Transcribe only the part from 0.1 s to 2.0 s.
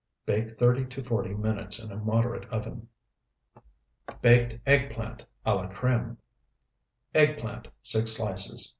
Bake thirty to forty minutes in a